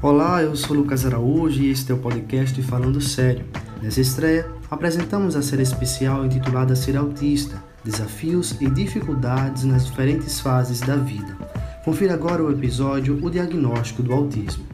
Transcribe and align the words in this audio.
Olá, 0.00 0.42
eu 0.42 0.56
sou 0.56 0.76
Lucas 0.76 1.06
Araújo 1.06 1.62
e 1.62 1.70
este 1.70 1.92
é 1.92 1.94
o 1.94 1.98
podcast 1.98 2.60
Falando 2.62 3.00
Sério. 3.00 3.44
Nessa 3.80 4.00
estreia, 4.00 4.50
apresentamos 4.70 5.36
a 5.36 5.42
série 5.42 5.62
especial 5.62 6.24
intitulada 6.24 6.74
Ser 6.74 6.96
Autista 6.96 7.62
Desafios 7.84 8.60
e 8.60 8.70
Dificuldades 8.70 9.64
nas 9.64 9.86
Diferentes 9.86 10.38
Fases 10.38 10.80
da 10.80 10.94
Vida. 10.94 11.36
Confira 11.84 12.14
agora 12.14 12.42
o 12.42 12.52
episódio 12.52 13.18
O 13.20 13.28
Diagnóstico 13.28 14.04
do 14.04 14.12
Autismo. 14.12 14.64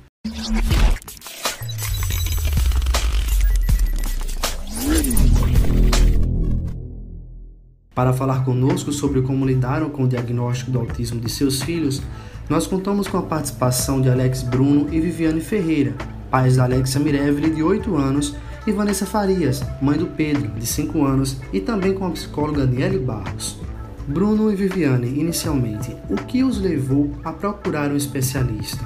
Para 7.95 8.13
falar 8.13 8.45
conosco 8.45 8.93
sobre 8.93 9.23
como 9.23 9.47
lidaram 9.47 9.91
com 9.91 10.05
o 10.05 10.09
diagnóstico 10.09 10.71
do 10.71 10.79
autismo 10.79 11.19
de 11.19 11.31
seus 11.31 11.63
filhos, 11.63 12.03
nós 12.49 12.67
contamos 12.67 13.07
com 13.07 13.19
a 13.19 13.23
participação 13.23 14.01
de 14.01 14.09
Alex 14.09 14.43
Bruno 14.43 14.89
e 14.91 15.01
Viviane 15.01 15.41
Ferreira, 15.41 15.95
pais 16.31 16.57
da 16.57 16.65
Alexia 16.65 17.01
Mireville, 17.01 17.51
de 17.51 17.63
8 17.63 17.97
anos, 17.97 18.35
e 18.67 18.73
Vanessa 18.73 19.07
Farias, 19.07 19.63
mãe 19.81 19.99
do 19.99 20.07
Pedro, 20.07 20.49
de 20.49 20.67
5 20.67 21.05
anos, 21.05 21.37
e 21.53 21.61
também 21.61 21.95
com 21.95 22.07
a 22.07 22.11
psicóloga 22.11 22.67
Niele 22.67 22.99
Barros. 22.99 23.59
Bruno 24.07 24.51
e 24.51 24.57
Viviane, 24.57 25.21
inicialmente, 25.21 25.95
o 26.09 26.17
que 26.17 26.43
os 26.43 26.59
levou 26.59 27.11
a 27.23 27.33
procurar 27.33 27.91
um 27.91 27.97
especialista? 27.97 28.85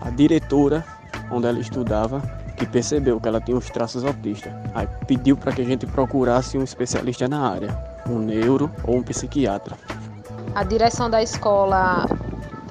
A 0.00 0.10
diretora, 0.10 0.84
onde 1.30 1.46
ela 1.46 1.58
estudava, 1.58 2.20
que 2.56 2.66
percebeu 2.66 3.18
que 3.20 3.28
ela 3.28 3.40
tinha 3.40 3.56
os 3.56 3.70
traços 3.70 4.04
autistas, 4.04 4.52
aí 4.74 4.86
pediu 5.06 5.36
para 5.36 5.52
que 5.52 5.62
a 5.62 5.64
gente 5.64 5.86
procurasse 5.86 6.58
um 6.58 6.62
especialista 6.62 7.26
na 7.28 7.40
área 7.40 7.88
um 8.08 8.18
neuro 8.18 8.70
ou 8.84 8.96
um 8.96 9.02
psiquiatra. 9.02 9.76
A 10.54 10.64
direção 10.64 11.10
da 11.10 11.22
escola 11.22 12.06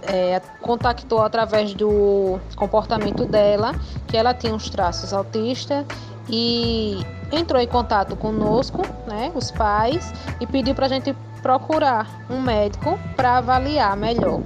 é, 0.07 0.41
contactou 0.61 1.21
através 1.21 1.73
do 1.73 2.39
comportamento 2.55 3.25
dela 3.25 3.73
que 4.08 4.16
ela 4.16 4.33
tinha 4.33 4.53
uns 4.53 4.69
traços 4.69 5.13
autistas 5.13 5.86
e 6.30 6.97
entrou 7.31 7.61
em 7.61 7.67
contato 7.67 8.16
conosco, 8.16 8.81
né, 9.08 9.31
os 9.35 9.52
pais, 9.52 10.13
e 10.39 10.47
pediu 10.47 10.73
para 10.73 10.85
a 10.85 10.89
gente 10.89 11.16
procurar 11.41 12.25
um 12.30 12.41
médico 12.41 12.97
para 13.16 13.38
avaliar 13.38 13.95
melhor. 13.95 14.41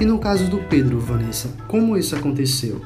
E 0.00 0.04
no 0.04 0.18
caso 0.18 0.44
do 0.48 0.58
Pedro, 0.58 1.00
Vanessa, 1.00 1.50
como 1.66 1.96
isso 1.96 2.14
aconteceu? 2.14 2.80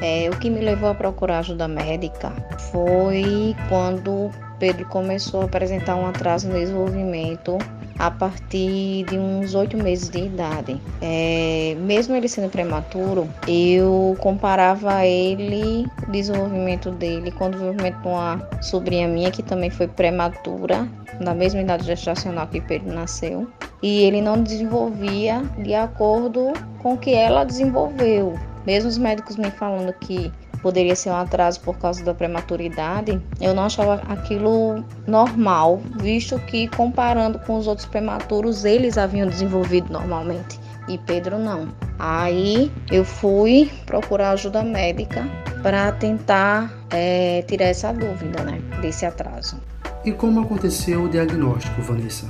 É, 0.00 0.28
o 0.30 0.38
que 0.38 0.50
me 0.50 0.60
levou 0.60 0.90
a 0.90 0.94
procurar 0.94 1.38
ajuda 1.38 1.66
médica 1.66 2.30
foi 2.70 3.56
quando 3.68 4.30
Pedro 4.58 4.86
começou 4.86 5.42
a 5.42 5.44
apresentar 5.46 5.96
um 5.96 6.06
atraso 6.06 6.46
no 6.48 6.54
desenvolvimento 6.54 7.58
a 7.98 8.10
partir 8.10 9.04
de 9.04 9.18
uns 9.18 9.54
oito 9.54 9.76
meses 9.76 10.08
de 10.08 10.20
idade. 10.20 10.80
É, 11.00 11.76
mesmo 11.80 12.14
ele 12.14 12.28
sendo 12.28 12.48
prematuro, 12.48 13.28
eu 13.46 14.16
comparava 14.20 15.04
ele, 15.04 15.86
o 16.06 16.10
desenvolvimento 16.10 16.90
dele, 16.92 17.30
com 17.32 17.46
o 17.46 17.50
desenvolvimento 17.50 18.00
de 18.00 18.08
uma 18.08 18.48
sobrinha 18.62 19.08
minha 19.08 19.30
que 19.30 19.42
também 19.42 19.70
foi 19.70 19.88
prematura, 19.88 20.88
na 21.20 21.34
mesma 21.34 21.60
idade 21.60 21.84
gestacional 21.84 22.46
que 22.46 22.60
Pedro 22.60 22.92
nasceu, 22.92 23.48
e 23.82 24.02
ele 24.02 24.20
não 24.20 24.42
desenvolvia 24.42 25.42
de 25.62 25.74
acordo 25.74 26.52
com 26.80 26.94
o 26.94 26.98
que 26.98 27.12
ela 27.12 27.44
desenvolveu. 27.44 28.38
Mesmo 28.66 28.88
os 28.88 28.98
médicos 28.98 29.36
me 29.36 29.50
falando 29.50 29.92
que 29.94 30.32
poderia 30.62 30.96
ser 30.96 31.10
um 31.10 31.16
atraso 31.16 31.60
por 31.60 31.78
causa 31.78 32.04
da 32.04 32.14
prematuridade, 32.14 33.20
eu 33.40 33.54
não 33.54 33.64
achava 33.64 34.02
aquilo 34.08 34.84
normal, 35.06 35.80
visto 36.00 36.38
que 36.40 36.68
comparando 36.68 37.38
com 37.40 37.56
os 37.56 37.66
outros 37.66 37.86
prematuros, 37.86 38.64
eles 38.64 38.98
haviam 38.98 39.28
desenvolvido 39.28 39.92
normalmente 39.92 40.58
e 40.88 40.98
Pedro 40.98 41.38
não. 41.38 41.68
Aí 41.98 42.72
eu 42.90 43.04
fui 43.04 43.70
procurar 43.86 44.30
ajuda 44.30 44.62
médica 44.62 45.24
para 45.62 45.92
tentar 45.92 46.72
é, 46.90 47.42
tirar 47.42 47.66
essa 47.66 47.92
dúvida, 47.92 48.42
né, 48.42 48.60
desse 48.80 49.04
atraso. 49.04 49.60
E 50.04 50.12
como 50.12 50.40
aconteceu 50.40 51.04
o 51.04 51.08
diagnóstico, 51.08 51.82
Vanessa? 51.82 52.26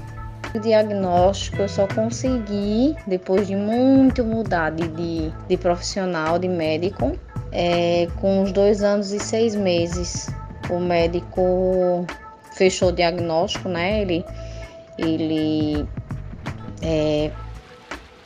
O 0.55 0.59
diagnóstico 0.59 1.63
eu 1.63 1.69
só 1.69 1.87
consegui 1.87 2.97
depois 3.07 3.47
de 3.47 3.55
muito 3.55 4.25
mudar 4.25 4.71
de, 4.71 4.89
de, 4.89 5.33
de 5.47 5.57
profissional, 5.59 6.39
de 6.39 6.49
médico, 6.49 7.13
é, 7.53 8.09
com 8.17 8.43
uns 8.43 8.53
dois 8.53 8.83
anos 8.83 9.13
e 9.13 9.19
seis 9.19 9.55
meses. 9.55 10.29
O 10.71 10.79
médico 10.79 12.07
fechou 12.53 12.89
o 12.89 12.93
diagnóstico, 12.93 13.69
né? 13.69 14.03
Ele, 14.03 14.25
ele 14.99 15.89
é, 16.83 17.31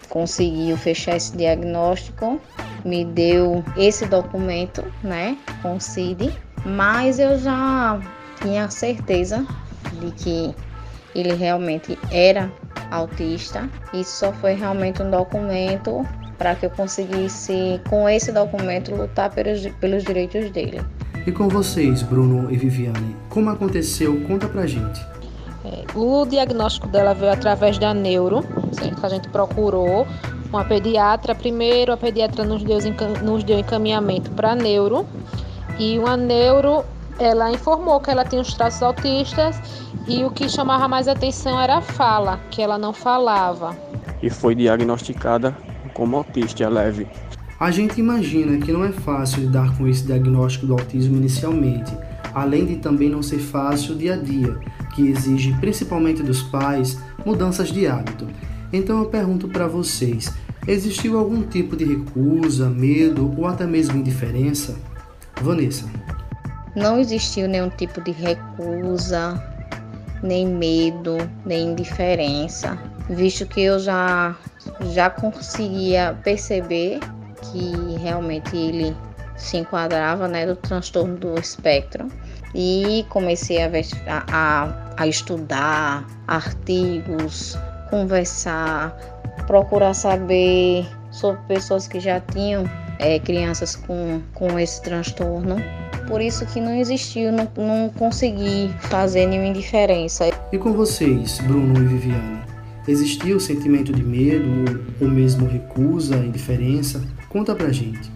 conseguiu 0.08 0.76
fechar 0.76 1.16
esse 1.16 1.36
diagnóstico, 1.36 2.40
me 2.84 3.04
deu 3.04 3.64
esse 3.76 4.06
documento, 4.06 4.84
né? 5.02 5.38
Com 5.62 5.78
CID, 5.78 6.32
mas 6.64 7.18
eu 7.18 7.38
já 7.38 8.00
tinha 8.40 8.68
certeza 8.70 9.46
de 10.00 10.10
que 10.12 10.54
ele 11.14 11.34
realmente 11.34 11.98
era 12.10 12.50
autista. 12.90 13.68
Isso 13.92 14.18
só 14.18 14.32
foi 14.32 14.54
realmente 14.54 15.02
um 15.02 15.10
documento 15.10 16.06
para 16.42 16.56
que 16.56 16.66
eu 16.66 16.70
conseguisse, 16.70 17.80
com 17.88 18.08
esse 18.08 18.32
documento, 18.32 18.92
lutar 18.92 19.30
pelos, 19.30 19.64
pelos 19.78 20.02
direitos 20.02 20.50
dele. 20.50 20.82
E 21.24 21.30
com 21.30 21.48
vocês, 21.48 22.02
Bruno 22.02 22.50
e 22.50 22.56
Viviane, 22.56 23.14
como 23.28 23.48
aconteceu? 23.48 24.20
Conta 24.26 24.48
pra 24.48 24.66
gente. 24.66 25.00
É, 25.64 25.84
o 25.96 26.26
diagnóstico 26.26 26.88
dela 26.88 27.14
veio 27.14 27.30
através 27.30 27.78
da 27.78 27.94
neuro, 27.94 28.42
que 28.76 29.06
a 29.06 29.08
gente 29.08 29.28
procurou 29.28 30.04
uma 30.50 30.64
pediatra 30.64 31.32
primeiro, 31.32 31.92
a 31.92 31.96
pediatra 31.96 32.44
nos 32.44 32.64
deu, 32.64 32.78
nos 33.22 33.44
deu 33.44 33.60
encaminhamento 33.60 34.28
para 34.32 34.56
neuro 34.56 35.06
e 35.78 35.96
uma 35.96 36.16
neuro 36.16 36.84
ela 37.20 37.52
informou 37.52 38.00
que 38.00 38.10
ela 38.10 38.24
tinha 38.24 38.42
os 38.42 38.52
traços 38.52 38.82
autistas 38.82 39.60
e 40.08 40.24
o 40.24 40.30
que 40.32 40.48
chamava 40.48 40.88
mais 40.88 41.06
atenção 41.06 41.60
era 41.60 41.76
a 41.76 41.80
fala, 41.80 42.40
que 42.50 42.60
ela 42.60 42.76
não 42.76 42.92
falava. 42.92 43.76
E 44.20 44.28
foi 44.28 44.56
diagnosticada 44.56 45.56
como 45.92 46.16
autista 46.16 46.68
leve. 46.68 47.06
A 47.58 47.70
gente 47.70 48.00
imagina 48.00 48.58
que 48.58 48.72
não 48.72 48.84
é 48.84 48.90
fácil 48.90 49.42
lidar 49.42 49.76
com 49.76 49.86
esse 49.86 50.04
diagnóstico 50.04 50.66
do 50.66 50.72
autismo 50.72 51.16
inicialmente, 51.16 51.96
além 52.34 52.66
de 52.66 52.76
também 52.76 53.08
não 53.08 53.22
ser 53.22 53.38
fácil 53.38 53.94
o 53.94 53.98
dia 53.98 54.14
a 54.14 54.16
dia, 54.16 54.58
que 54.94 55.08
exige 55.08 55.52
principalmente 55.60 56.22
dos 56.22 56.42
pais 56.42 56.98
mudanças 57.24 57.68
de 57.68 57.86
hábito. 57.86 58.26
Então 58.72 58.98
eu 58.98 59.06
pergunto 59.06 59.46
para 59.48 59.68
vocês: 59.68 60.32
existiu 60.66 61.18
algum 61.18 61.42
tipo 61.42 61.76
de 61.76 61.84
recusa, 61.84 62.68
medo 62.68 63.32
ou 63.36 63.46
até 63.46 63.66
mesmo 63.66 63.96
indiferença? 63.96 64.74
Vanessa. 65.40 65.88
Não 66.74 66.98
existiu 66.98 67.46
nenhum 67.48 67.68
tipo 67.68 68.00
de 68.00 68.12
recusa, 68.12 69.40
nem 70.22 70.46
medo, 70.46 71.16
nem 71.44 71.70
indiferença, 71.70 72.78
visto 73.08 73.46
que 73.46 73.62
eu 73.62 73.78
já 73.78 74.36
já 74.92 75.10
conseguia 75.10 76.16
perceber 76.22 77.00
que 77.50 77.96
realmente 78.00 78.56
ele 78.56 78.96
se 79.36 79.56
enquadrava 79.56 80.28
né, 80.28 80.46
do 80.46 80.54
transtorno 80.54 81.16
do 81.16 81.38
espectro 81.38 82.06
e 82.54 83.04
comecei 83.08 83.58
a, 83.62 83.70
a, 84.30 84.94
a 84.96 85.06
estudar 85.06 86.06
artigos, 86.28 87.58
conversar, 87.90 88.94
procurar 89.46 89.94
saber 89.94 90.86
sobre 91.10 91.40
pessoas 91.46 91.88
que 91.88 91.98
já 91.98 92.20
tinham 92.20 92.64
é, 92.98 93.18
crianças 93.18 93.74
com, 93.74 94.22
com 94.34 94.58
esse 94.58 94.80
transtorno. 94.82 95.56
Por 96.12 96.20
isso 96.20 96.44
que 96.44 96.60
não 96.60 96.74
existiu, 96.74 97.32
não, 97.32 97.48
não 97.56 97.88
consegui 97.88 98.68
fazer 98.80 99.24
nenhuma 99.24 99.54
diferença. 99.54 100.28
E 100.52 100.58
com 100.58 100.74
vocês, 100.74 101.38
Bruno 101.38 101.74
e 101.82 101.86
Viviane? 101.86 102.42
Existia 102.86 103.34
o 103.34 103.40
sentimento 103.40 103.94
de 103.94 104.04
medo 104.04 104.84
ou 105.00 105.08
mesmo 105.08 105.46
recusa, 105.46 106.16
indiferença? 106.16 107.02
Conta 107.30 107.54
pra 107.54 107.72
gente. 107.72 108.12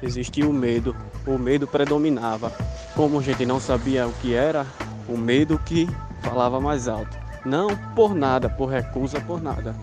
Existia 0.00 0.48
o 0.48 0.52
medo, 0.52 0.94
o 1.26 1.36
medo 1.36 1.66
predominava. 1.66 2.52
Como 2.94 3.18
a 3.18 3.22
gente 3.22 3.44
não 3.44 3.58
sabia 3.58 4.06
o 4.06 4.12
que 4.22 4.32
era, 4.32 4.64
o 5.08 5.18
medo 5.18 5.58
que 5.58 5.88
falava 6.22 6.60
mais 6.60 6.86
alto. 6.86 7.18
Não 7.44 7.76
por 7.96 8.14
nada, 8.14 8.48
por 8.48 8.66
recusa, 8.66 9.20
por 9.20 9.42
nada, 9.42 9.74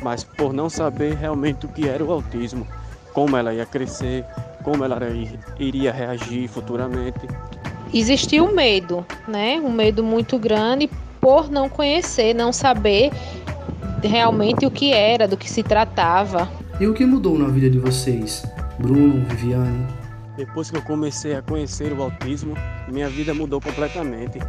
mas 0.00 0.22
por 0.22 0.52
não 0.52 0.70
saber 0.70 1.16
realmente 1.16 1.66
o 1.66 1.68
que 1.70 1.88
era 1.88 2.04
o 2.04 2.12
autismo, 2.12 2.64
como 3.12 3.36
ela 3.36 3.52
ia 3.52 3.66
crescer, 3.66 4.24
como 4.66 4.84
ela 4.84 4.98
iria 5.60 5.92
reagir 5.92 6.48
futuramente. 6.48 7.20
Existia 7.94 8.42
o 8.42 8.52
medo, 8.52 9.06
né? 9.28 9.60
Um 9.62 9.70
medo 9.70 10.02
muito 10.02 10.36
grande 10.40 10.90
por 11.20 11.48
não 11.48 11.68
conhecer, 11.68 12.34
não 12.34 12.52
saber 12.52 13.12
realmente 14.02 14.66
o 14.66 14.70
que 14.70 14.92
era, 14.92 15.28
do 15.28 15.36
que 15.36 15.48
se 15.48 15.62
tratava. 15.62 16.48
E 16.80 16.86
o 16.88 16.92
que 16.92 17.06
mudou 17.06 17.38
na 17.38 17.46
vida 17.46 17.70
de 17.70 17.78
vocês, 17.78 18.44
Bruno, 18.80 19.24
Viviane? 19.28 19.86
Depois 20.36 20.68
que 20.68 20.76
eu 20.76 20.82
comecei 20.82 21.36
a 21.36 21.42
conhecer 21.42 21.92
o 21.92 22.02
autismo, 22.02 22.54
minha 22.88 23.08
vida 23.08 23.32
mudou 23.32 23.60
completamente. 23.60 24.40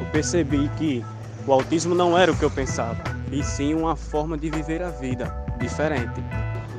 Eu 0.00 0.06
percebi 0.10 0.70
que 0.78 1.04
o 1.46 1.52
autismo 1.52 1.94
não 1.94 2.16
era 2.16 2.32
o 2.32 2.36
que 2.36 2.42
eu 2.42 2.50
pensava, 2.50 2.96
e 3.30 3.42
sim 3.42 3.74
uma 3.74 3.96
forma 3.96 4.38
de 4.38 4.48
viver 4.48 4.82
a 4.82 4.88
vida 4.88 5.30
diferente. 5.60 6.22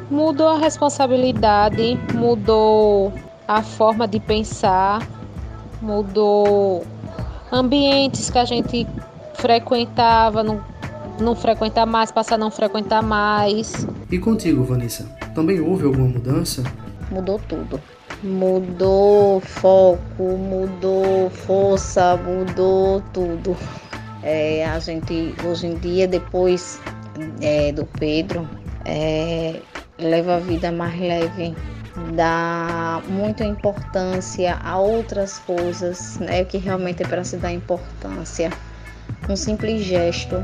Mudou 0.10 0.48
a 0.48 0.58
responsabilidade, 0.58 2.00
mudou 2.16 3.14
a 3.48 3.62
forma 3.62 4.08
de 4.08 4.20
pensar, 4.20 5.08
mudou 5.82 6.84
ambientes 7.52 8.30
que 8.30 8.38
a 8.38 8.46
gente 8.46 8.88
frequentava, 9.36 10.44
não, 10.44 10.64
não 11.20 11.36
frequenta 11.36 11.86
mais, 11.86 12.12
passa 12.12 12.36
a 12.36 12.38
não 12.38 12.50
frequentar 12.50 13.04
mais. 13.04 13.88
E 14.12 14.18
contigo, 14.18 14.64
Vanessa, 14.64 15.06
também 15.36 15.60
houve 15.60 15.86
alguma 15.86 16.08
mudança? 16.08 16.64
Mudou 17.12 17.40
tudo. 17.48 17.80
Mudou 18.24 19.40
foco, 19.40 20.24
mudou 20.24 21.30
força, 21.30 22.18
mudou 22.18 23.02
tudo. 23.14 23.56
É, 24.22 24.66
a 24.66 24.80
gente 24.80 25.34
hoje 25.46 25.68
em 25.68 25.76
dia, 25.76 26.08
depois 26.08 26.82
é, 27.42 27.72
do 27.72 27.86
Pedro, 27.86 28.48
é, 28.86 29.62
leva 30.00 30.36
a 30.36 30.40
vida 30.40 30.72
mais 30.72 31.00
leve, 31.00 31.56
dá 32.16 33.02
muita 33.08 33.44
importância 33.44 34.56
a 34.64 34.78
outras 34.78 35.40
coisas, 35.40 36.18
né, 36.20 36.44
que 36.44 36.58
realmente 36.58 37.04
é 37.04 37.08
para 37.08 37.24
se 37.24 37.38
dar 37.38 37.52
importância. 37.52 38.52
Um 39.30 39.36
simples 39.36 39.84
gesto 39.84 40.36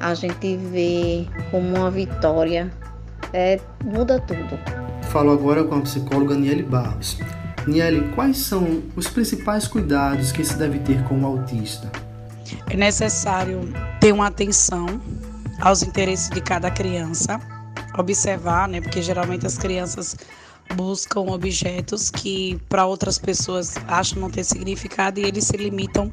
a 0.00 0.14
gente 0.14 0.56
vê 0.56 1.26
como 1.50 1.76
uma 1.76 1.90
vitória, 1.90 2.70
é, 3.32 3.60
muda 3.84 4.20
tudo. 4.20 4.58
Falo 5.10 5.32
agora 5.32 5.64
com 5.64 5.76
a 5.76 5.80
psicóloga 5.80 6.34
Niele 6.34 6.62
Barros. 6.62 7.18
Niele, 7.66 8.08
quais 8.14 8.38
são 8.38 8.82
os 8.96 9.08
principais 9.08 9.66
cuidados 9.66 10.32
que 10.32 10.44
se 10.44 10.56
deve 10.56 10.78
ter 10.78 11.02
com 11.04 11.20
o 11.20 11.26
autista? 11.26 11.90
É 12.70 12.76
necessário 12.76 13.72
ter 14.00 14.12
uma 14.12 14.28
atenção 14.28 14.86
aos 15.60 15.82
interesses 15.82 16.30
de 16.30 16.40
cada 16.40 16.70
criança, 16.70 17.38
observar, 18.00 18.68
né, 18.68 18.80
porque 18.80 19.02
geralmente 19.02 19.46
as 19.46 19.58
crianças 19.58 20.16
buscam 20.74 21.20
objetos 21.20 22.10
que 22.10 22.60
para 22.68 22.84
outras 22.84 23.18
pessoas 23.18 23.74
acham 23.86 24.20
não 24.20 24.30
ter 24.30 24.44
significado 24.44 25.18
e 25.18 25.24
eles 25.24 25.44
se 25.44 25.56
limitam 25.56 26.12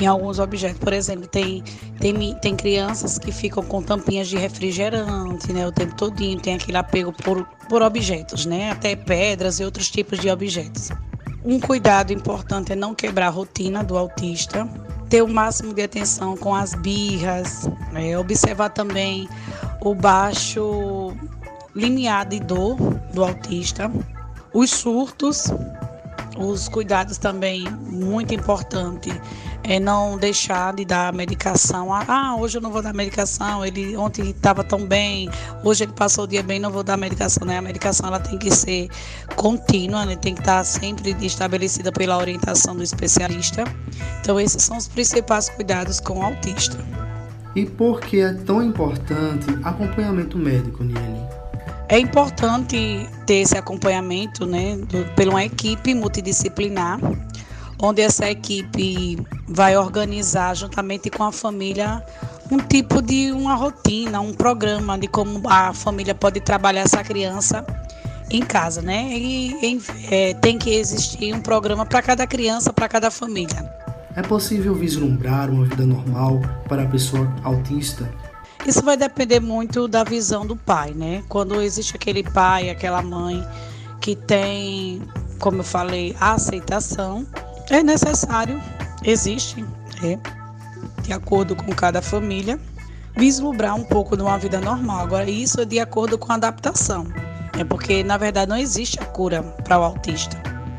em 0.00 0.06
alguns 0.06 0.38
objetos. 0.38 0.78
Por 0.78 0.92
exemplo, 0.92 1.26
tem, 1.26 1.62
tem, 1.98 2.34
tem 2.40 2.56
crianças 2.56 3.18
que 3.18 3.32
ficam 3.32 3.62
com 3.64 3.82
tampinhas 3.82 4.28
de 4.28 4.36
refrigerante 4.36 5.52
né, 5.52 5.66
o 5.66 5.72
tempo 5.72 5.94
todinho, 5.96 6.40
tem 6.40 6.54
aquele 6.54 6.76
apego 6.76 7.12
por, 7.12 7.44
por 7.68 7.82
objetos, 7.82 8.46
né, 8.46 8.70
até 8.70 8.94
pedras 8.94 9.58
e 9.60 9.64
outros 9.64 9.90
tipos 9.90 10.18
de 10.18 10.30
objetos. 10.30 10.90
Um 11.44 11.58
cuidado 11.58 12.12
importante 12.12 12.72
é 12.72 12.76
não 12.76 12.94
quebrar 12.94 13.28
a 13.28 13.30
rotina 13.30 13.82
do 13.82 13.96
autista, 13.96 14.68
ter 15.08 15.22
o 15.22 15.28
máximo 15.28 15.72
de 15.72 15.82
atenção 15.82 16.36
com 16.36 16.54
as 16.54 16.74
birras, 16.74 17.68
né, 17.92 18.16
observar 18.18 18.70
também 18.70 19.28
o 19.80 19.94
baixo 19.94 21.14
limiar 21.74 22.26
de 22.26 22.40
dor 22.40 22.76
do 23.12 23.24
autista, 23.24 23.90
os 24.52 24.70
surtos, 24.70 25.44
os 26.38 26.68
cuidados 26.68 27.18
também 27.18 27.68
muito 27.70 28.32
importante 28.32 29.10
é 29.64 29.80
não 29.80 30.16
deixar 30.16 30.72
de 30.74 30.84
dar 30.84 31.12
medicação. 31.12 31.92
Ah, 31.92 32.36
hoje 32.38 32.56
eu 32.56 32.62
não 32.62 32.70
vou 32.70 32.80
dar 32.80 32.94
medicação. 32.94 33.66
Ele 33.66 33.96
ontem 33.96 34.30
estava 34.30 34.62
tão 34.62 34.86
bem, 34.86 35.28
hoje 35.64 35.84
ele 35.84 35.92
passou 35.92 36.24
o 36.24 36.26
dia 36.26 36.42
bem, 36.42 36.60
não 36.60 36.70
vou 36.70 36.82
dar 36.82 36.96
medicação. 36.96 37.46
Né? 37.46 37.58
A 37.58 37.62
medicação 37.62 38.06
ela 38.06 38.20
tem 38.20 38.38
que 38.38 38.50
ser 38.50 38.88
contínua, 39.36 40.06
né? 40.06 40.16
tem 40.16 40.34
que 40.34 40.40
estar 40.40 40.64
sempre 40.64 41.14
estabelecida 41.20 41.90
pela 41.90 42.16
orientação 42.16 42.76
do 42.76 42.82
especialista. 42.82 43.64
Então 44.20 44.38
esses 44.38 44.62
são 44.62 44.76
os 44.76 44.86
principais 44.86 45.48
cuidados 45.48 46.00
com 46.00 46.20
o 46.20 46.22
autista. 46.22 46.78
E 47.56 47.66
por 47.66 48.00
que 48.00 48.20
é 48.20 48.32
tão 48.32 48.62
importante 48.62 49.46
acompanhamento 49.64 50.38
médico, 50.38 50.84
Niele? 50.84 51.27
É 51.88 51.98
importante 51.98 53.08
ter 53.24 53.36
esse 53.36 53.56
acompanhamento 53.56 54.44
né, 54.44 54.78
por 55.16 55.28
uma 55.28 55.42
equipe 55.42 55.94
multidisciplinar, 55.94 57.00
onde 57.80 58.02
essa 58.02 58.28
equipe 58.30 59.18
vai 59.48 59.74
organizar, 59.76 60.54
juntamente 60.54 61.08
com 61.08 61.24
a 61.24 61.32
família, 61.32 62.04
um 62.50 62.58
tipo 62.58 63.00
de 63.00 63.32
uma 63.32 63.54
rotina, 63.54 64.20
um 64.20 64.34
programa 64.34 64.98
de 64.98 65.08
como 65.08 65.40
a 65.48 65.72
família 65.72 66.14
pode 66.14 66.40
trabalhar 66.40 66.82
essa 66.82 67.02
criança 67.02 67.64
em 68.30 68.42
casa, 68.42 68.82
né? 68.82 69.08
E 69.10 69.80
é, 70.10 70.34
tem 70.34 70.58
que 70.58 70.74
existir 70.74 71.34
um 71.34 71.40
programa 71.40 71.86
para 71.86 72.02
cada 72.02 72.26
criança, 72.26 72.70
para 72.70 72.88
cada 72.88 73.10
família. 73.10 73.66
É 74.14 74.22
possível 74.22 74.74
vislumbrar 74.74 75.48
uma 75.48 75.64
vida 75.64 75.86
normal 75.86 76.40
para 76.68 76.82
a 76.82 76.86
pessoa 76.86 77.32
autista? 77.44 78.10
Isso 78.66 78.82
vai 78.82 78.96
depender 78.96 79.40
muito 79.40 79.88
da 79.88 80.04
visão 80.04 80.46
do 80.46 80.56
pai, 80.56 80.92
né? 80.92 81.22
Quando 81.28 81.60
existe 81.62 81.96
aquele 81.96 82.22
pai, 82.22 82.70
aquela 82.70 83.00
mãe 83.00 83.46
que 84.00 84.14
tem, 84.14 85.02
como 85.38 85.58
eu 85.58 85.64
falei, 85.64 86.14
a 86.20 86.32
aceitação, 86.32 87.26
é 87.70 87.82
necessário, 87.82 88.60
existe, 89.04 89.64
é, 90.02 90.18
de 91.02 91.12
acordo 91.12 91.54
com 91.56 91.74
cada 91.74 92.02
família, 92.02 92.58
vislumbrar 93.16 93.74
um 93.74 93.84
pouco 93.84 94.16
de 94.16 94.22
uma 94.22 94.38
vida 94.38 94.60
normal. 94.60 95.00
Agora, 95.00 95.28
isso 95.28 95.60
é 95.60 95.64
de 95.64 95.80
acordo 95.80 96.16
com 96.18 96.30
a 96.32 96.36
adaptação, 96.36 97.06
é 97.58 97.64
porque 97.64 98.04
na 98.04 98.16
verdade 98.16 98.48
não 98.48 98.56
existe 98.56 98.98
a 99.00 99.04
cura 99.04 99.42
para 99.42 99.78
o 99.78 99.82
autista. 99.82 100.36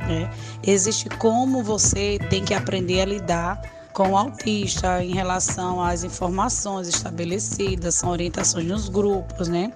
Né? 0.07 0.29
Existe 0.63 1.09
como 1.09 1.63
você 1.63 2.19
tem 2.29 2.43
que 2.43 2.53
aprender 2.53 3.01
a 3.01 3.05
lidar 3.05 3.61
com 3.99 4.11
o 4.11 4.17
autista 4.17 5.03
em 5.03 5.11
relação 5.11 5.83
às 5.83 6.05
informações 6.05 6.87
estabelecidas, 6.87 7.95
são 7.95 8.11
orientações 8.11 8.65
nos 8.65 8.87
grupos, 8.87 9.49
né? 9.49 9.73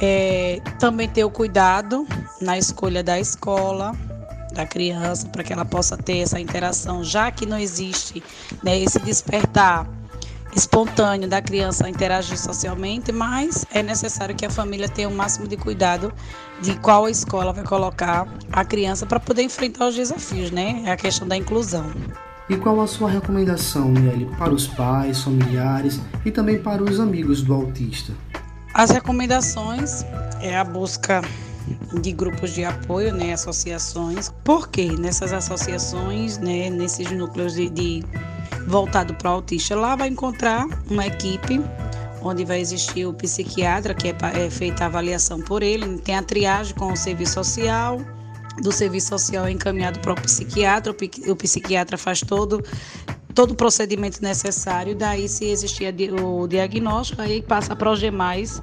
É, 0.00 0.60
também 0.78 1.08
ter 1.08 1.24
o 1.24 1.30
cuidado 1.30 2.06
na 2.40 2.56
escolha 2.56 3.02
da 3.02 3.18
escola 3.18 3.90
da 4.52 4.64
criança 4.64 5.26
para 5.26 5.42
que 5.42 5.52
ela 5.52 5.64
possa 5.64 5.96
ter 5.96 6.18
essa 6.18 6.38
interação, 6.38 7.02
já 7.02 7.28
que 7.32 7.44
não 7.44 7.58
existe 7.58 8.22
né, 8.62 8.78
esse 8.78 9.00
despertar 9.00 9.84
espontâneo 10.54 11.28
da 11.28 11.42
criança 11.42 11.88
interagir 11.88 12.38
socialmente, 12.38 13.10
mas 13.10 13.66
é 13.72 13.82
necessário 13.82 14.36
que 14.36 14.46
a 14.46 14.50
família 14.50 14.88
tenha 14.88 15.08
o 15.08 15.12
máximo 15.12 15.48
de 15.48 15.56
cuidado 15.56 16.14
de 16.62 16.78
qual 16.78 17.08
escola 17.08 17.52
vai 17.52 17.64
colocar 17.64 18.28
a 18.52 18.64
criança 18.64 19.04
para 19.04 19.18
poder 19.18 19.42
enfrentar 19.42 19.88
os 19.88 19.96
desafios, 19.96 20.52
né? 20.52 20.84
É 20.86 20.92
a 20.92 20.96
questão 20.96 21.26
da 21.26 21.36
inclusão. 21.36 21.90
E 22.48 22.56
qual 22.56 22.80
a 22.80 22.86
sua 22.86 23.08
recomendação, 23.08 23.90
Nelly, 23.90 24.26
para 24.38 24.52
os 24.52 24.66
pais, 24.66 25.22
familiares 25.22 26.00
e 26.24 26.30
também 26.30 26.58
para 26.58 26.82
os 26.82 27.00
amigos 27.00 27.42
do 27.42 27.54
autista? 27.54 28.12
As 28.74 28.90
recomendações 28.90 30.04
é 30.40 30.56
a 30.56 30.64
busca 30.64 31.22
de 32.02 32.12
grupos 32.12 32.52
de 32.52 32.64
apoio, 32.64 33.14
né, 33.14 33.32
associações. 33.32 34.30
Por 34.44 34.68
quê? 34.68 34.90
Nessas 34.98 35.32
associações, 35.32 36.36
né, 36.38 36.68
nesses 36.68 37.10
núcleos 37.10 37.54
de, 37.54 37.70
de 37.70 38.04
voltado 38.66 39.14
para 39.14 39.30
o 39.30 39.34
autista, 39.34 39.74
lá 39.74 39.96
vai 39.96 40.08
encontrar 40.08 40.66
uma 40.90 41.06
equipe 41.06 41.62
onde 42.20 42.44
vai 42.44 42.60
existir 42.60 43.06
o 43.06 43.12
psiquiatra, 43.12 43.94
que 43.94 44.08
é, 44.08 44.16
é 44.34 44.50
feita 44.50 44.84
a 44.84 44.86
avaliação 44.86 45.40
por 45.40 45.62
ele, 45.62 45.98
tem 45.98 46.16
a 46.16 46.22
triagem 46.22 46.74
com 46.74 46.92
o 46.92 46.96
serviço 46.96 47.34
social, 47.34 48.00
do 48.62 48.72
serviço 48.72 49.08
social 49.08 49.46
é 49.46 49.50
encaminhado 49.50 50.00
para 50.00 50.12
o 50.12 50.14
psiquiatra, 50.14 50.92
o 51.28 51.36
psiquiatra 51.36 51.98
faz 51.98 52.20
todo 52.20 52.62
todo 53.34 53.50
o 53.50 53.54
procedimento 53.56 54.22
necessário, 54.22 54.94
daí 54.94 55.28
se 55.28 55.46
existir 55.46 55.92
o 56.22 56.46
diagnóstico, 56.46 57.20
aí 57.20 57.42
passa 57.42 57.74
para 57.74 57.90
os 57.90 57.98
demais 57.98 58.62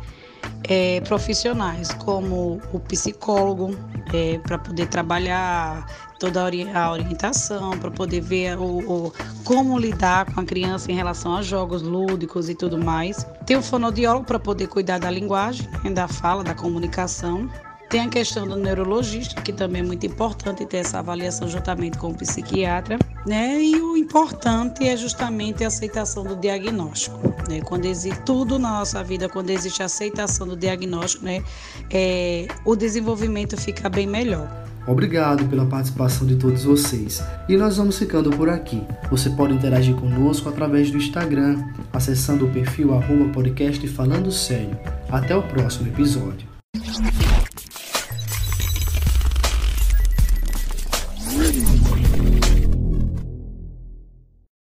é, 0.64 1.02
profissionais, 1.02 1.94
como 1.94 2.62
o 2.72 2.80
psicólogo, 2.80 3.76
é, 4.14 4.40
para 4.40 4.58
poder 4.58 4.88
trabalhar 4.88 5.86
toda 6.20 6.42
a 6.42 6.92
orientação, 6.92 7.72
para 7.80 7.92
poder 7.92 8.22
ver 8.22 8.58
o, 8.58 9.08
o, 9.08 9.14
como 9.44 9.78
lidar 9.78 10.32
com 10.32 10.40
a 10.40 10.46
criança 10.46 10.92
em 10.92 10.96
relação 10.96 11.36
a 11.36 11.42
jogos 11.42 11.82
lúdicos 11.82 12.48
e 12.48 12.56
tudo 12.56 12.78
mais. 12.78 13.26
Tem 13.46 13.58
o 13.58 13.62
fonoaudiólogo 13.62 14.26
para 14.26 14.40
poder 14.40 14.68
cuidar 14.68 15.00
da 15.00 15.10
linguagem, 15.10 15.68
né, 15.84 15.92
da 15.92 16.08
fala, 16.08 16.44
da 16.44 16.54
comunicação. 16.54 17.50
Tem 17.92 18.00
a 18.00 18.08
questão 18.08 18.48
do 18.48 18.56
neurologista, 18.56 19.42
que 19.42 19.52
também 19.52 19.82
é 19.82 19.86
muito 19.86 20.06
importante 20.06 20.66
ter 20.66 20.78
essa 20.78 21.00
avaliação 21.00 21.46
juntamente 21.50 21.98
com 21.98 22.08
o 22.08 22.14
psiquiatra, 22.16 22.98
né? 23.28 23.62
E 23.62 23.82
o 23.82 23.98
importante 23.98 24.88
é 24.88 24.96
justamente 24.96 25.62
a 25.66 25.68
aceitação 25.68 26.24
do 26.24 26.38
diagnóstico, 26.38 27.20
né? 27.50 27.60
Quando 27.60 27.84
existe 27.84 28.22
tudo 28.22 28.58
na 28.58 28.80
nossa 28.80 29.04
vida, 29.04 29.28
quando 29.28 29.50
existe 29.50 29.84
a 29.84 29.88
aceitação 29.88 30.48
do 30.48 30.56
diagnóstico, 30.56 31.26
né? 31.26 31.44
É, 31.90 32.48
o 32.64 32.78
desenvolvimento 32.78 33.58
fica 33.58 33.90
bem 33.90 34.08
melhor. 34.08 34.50
Obrigado 34.88 35.46
pela 35.50 35.66
participação 35.66 36.26
de 36.26 36.38
todos 36.38 36.64
vocês. 36.64 37.22
E 37.50 37.58
nós 37.58 37.76
vamos 37.76 38.00
ficando 38.00 38.30
por 38.30 38.48
aqui. 38.48 38.82
Você 39.10 39.30
pode 39.32 39.54
interagir 39.54 39.96
conosco 39.96 40.48
através 40.48 40.90
do 40.90 40.98
Instagram, 40.98 41.62
acessando 41.92 42.46
o 42.46 42.50
perfil 42.54 42.94
arroba 42.94 43.34
podcast 43.34 43.86
Falando 43.90 44.32
Sério. 44.32 44.80
Até 45.10 45.36
o 45.36 45.44
próximo 45.44 45.90
episódio. 45.90 46.50